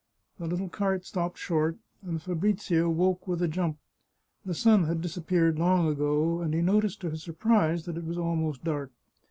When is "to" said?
7.01-7.11